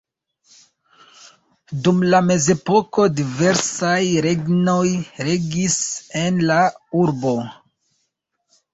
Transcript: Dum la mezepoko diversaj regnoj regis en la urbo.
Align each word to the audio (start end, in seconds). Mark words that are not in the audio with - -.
Dum 1.87 1.99
la 2.13 2.21
mezepoko 2.31 3.07
diversaj 3.21 4.01
regnoj 4.29 4.81
regis 5.31 5.79
en 6.27 6.45
la 6.51 6.61
urbo. 7.07 7.41